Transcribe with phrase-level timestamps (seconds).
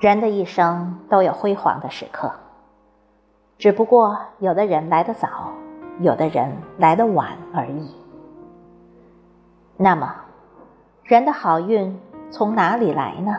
[0.00, 2.30] 人的一生都有辉煌的时刻，
[3.58, 5.50] 只不过有的人来得早，
[5.98, 7.96] 有的人来得晚而已。
[9.76, 10.14] 那么，
[11.02, 11.98] 人的好运
[12.30, 13.38] 从哪里来呢？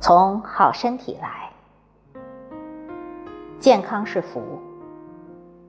[0.00, 1.50] 从好身体来。
[3.58, 4.40] 健康是福，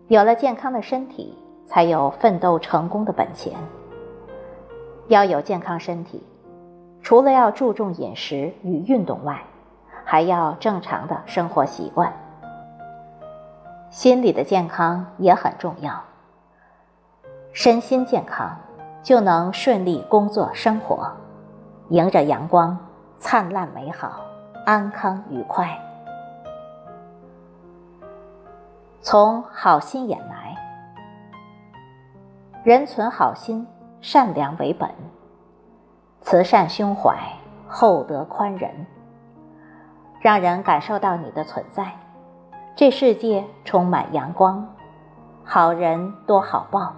[0.08, 3.54] 有了健康的身体，才有奋斗成功的本钱。
[5.10, 6.24] 要有健康身体。
[7.10, 9.42] 除了要注重饮食与运动外，
[10.06, 12.14] 还要正常的生活习惯。
[13.90, 16.04] 心理的健康也很重要。
[17.52, 18.56] 身心健康，
[19.02, 21.12] 就能顺利工作生活，
[21.88, 22.78] 迎着阳光，
[23.18, 24.22] 灿烂美好，
[24.64, 25.68] 安康愉快。
[29.02, 30.56] 从好心眼来，
[32.64, 33.66] 人存好心，
[34.00, 34.88] 善良为本。
[36.22, 37.18] 慈善胸怀，
[37.68, 38.70] 厚德宽仁，
[40.20, 41.92] 让人感受到你的存在。
[42.76, 44.68] 这世界充满阳光，
[45.44, 46.94] 好人多好报，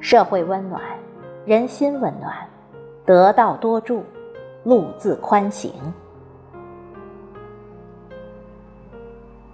[0.00, 0.82] 社会温暖，
[1.44, 2.34] 人心温暖，
[3.06, 4.02] 得道多助，
[4.64, 5.72] 路自宽行。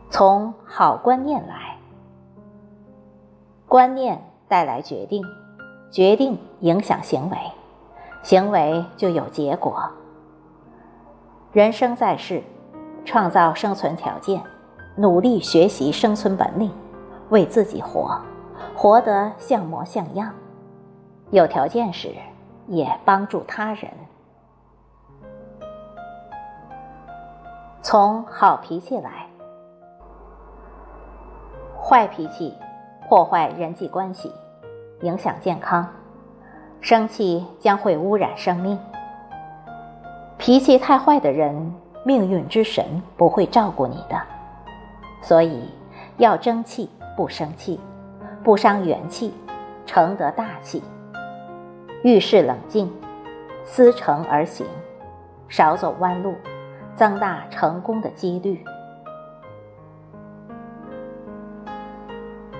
[0.09, 1.77] 从好观念来，
[3.69, 5.22] 观念带来决定，
[5.91, 7.37] 决定影响行为。
[8.22, 9.82] 行为就有结果。
[11.52, 12.42] 人生在世，
[13.04, 14.40] 创造生存条件，
[14.96, 16.70] 努力学习生存本领，
[17.30, 18.20] 为自己活，
[18.76, 20.32] 活得像模像样。
[21.30, 22.14] 有条件时，
[22.66, 23.91] 也帮助他人。
[27.82, 29.26] 从好脾气来，
[31.82, 32.54] 坏脾气
[33.09, 34.32] 破坏人际关系，
[35.00, 35.84] 影响健康。
[36.80, 38.78] 生气将会污染生命。
[40.38, 41.74] 脾气太坏的人，
[42.04, 44.20] 命运之神不会照顾你的。
[45.20, 45.68] 所以
[46.16, 47.78] 要争气，不生气，
[48.42, 49.34] 不伤元气，
[49.84, 50.82] 承得大气。
[52.02, 52.91] 遇事冷静，
[53.62, 54.66] 思成而行，
[55.50, 56.34] 少走弯路，
[56.97, 58.64] 增大成功的几率。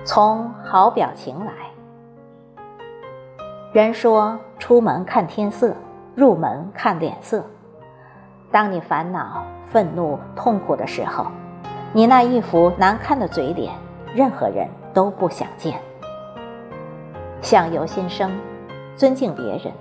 [0.03, 1.70] 从好表情来。
[3.73, 5.73] 人说出门看天色，
[6.13, 7.41] 入门看脸色。
[8.51, 11.27] 当你烦恼、愤怒、痛苦的时候，
[11.93, 13.73] 你那一副难看的嘴脸，
[14.13, 15.79] 任何人都不想见。
[17.39, 18.37] 相由心生，
[18.93, 19.71] 尊敬别人，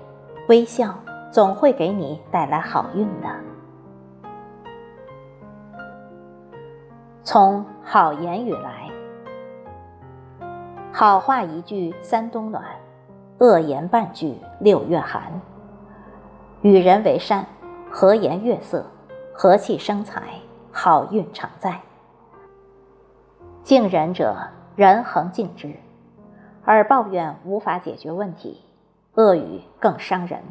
[0.49, 0.95] 微笑
[1.33, 3.29] 总会给你带来好运的。
[7.25, 8.89] 从好言语来，
[10.93, 12.63] 好话一句三冬暖。
[13.41, 15.41] 恶言半句六月寒。
[16.61, 17.47] 与人为善，
[17.91, 18.85] 和颜悦色，
[19.33, 20.23] 和气生财，
[20.71, 21.81] 好运常在。
[23.63, 24.37] 敬人者，
[24.77, 25.71] 人恒敬之；
[26.67, 28.63] 而抱怨无法解决问题，
[29.15, 30.43] 恶语更伤人。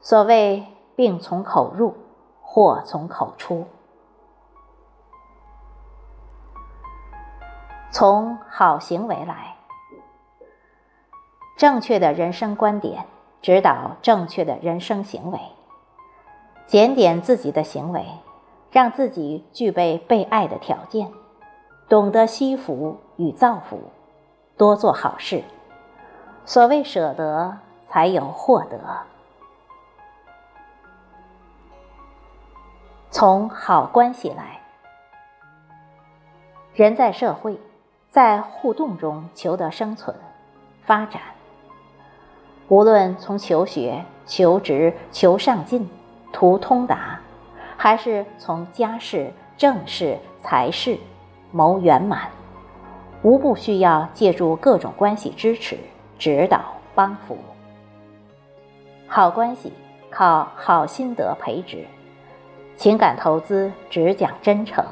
[0.00, 0.64] 所谓
[0.94, 1.96] 病从口入，
[2.40, 3.66] 祸从口出。
[7.90, 9.56] 从好行为来。
[11.60, 13.04] 正确的人生观点
[13.42, 15.38] 指导正确的人生行为，
[16.66, 18.06] 检点自己的行为，
[18.70, 21.12] 让自己具备被爱的条件，
[21.86, 23.78] 懂得惜福与造福，
[24.56, 25.44] 多做好事。
[26.46, 28.80] 所谓舍得，才有获得。
[33.10, 34.62] 从好关系来，
[36.72, 37.60] 人在社会，
[38.08, 40.16] 在互动中求得生存、
[40.80, 41.20] 发展。
[42.70, 45.90] 无论从求学、求职、求上进、
[46.32, 47.18] 图通达，
[47.76, 50.96] 还是从家事、政事、财事
[51.50, 52.30] 谋圆满，
[53.22, 55.76] 无不需要借助各种关系支持、
[56.16, 56.60] 指导、
[56.94, 57.36] 帮扶。
[59.08, 59.72] 好关系
[60.08, 61.84] 靠好心得培植，
[62.76, 64.84] 情感投资只讲真诚。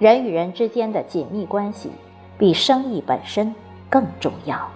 [0.00, 1.92] 人与人之间的紧密关系，
[2.36, 3.54] 比生意本身
[3.88, 4.68] 更重要。